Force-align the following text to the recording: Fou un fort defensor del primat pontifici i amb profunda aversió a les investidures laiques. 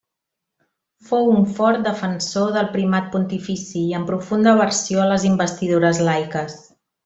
Fou 1.09 1.27
un 1.33 1.43
fort 1.57 1.83
defensor 1.89 2.55
del 2.57 2.71
primat 2.77 3.13
pontifici 3.17 3.83
i 3.91 3.95
amb 4.01 4.11
profunda 4.13 4.55
aversió 4.57 5.05
a 5.05 5.07
les 5.15 5.29
investidures 5.35 6.05
laiques. 6.11 6.59